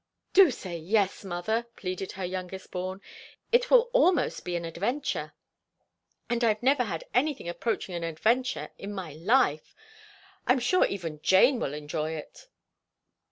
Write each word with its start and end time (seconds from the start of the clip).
"Do 0.33 0.49
say 0.49 0.79
yes, 0.79 1.23
mother," 1.23 1.67
pleaded 1.75 2.13
her 2.13 2.25
youngest 2.25 2.71
born. 2.71 3.01
"It 3.51 3.69
will 3.69 3.91
almost 3.93 4.43
be 4.43 4.55
an 4.55 4.65
adventure, 4.65 5.33
and 6.27 6.43
I've 6.43 6.63
never 6.63 6.85
had 6.85 7.03
anything 7.13 7.47
approaching 7.47 7.93
an 7.93 8.03
adventure 8.03 8.71
in 8.79 8.93
my 8.95 9.13
life. 9.13 9.75
I'm 10.47 10.57
sure 10.59 10.87
even 10.87 11.21
Jane 11.21 11.59
will 11.59 11.75
enjoy 11.75 12.13
it." 12.15 12.47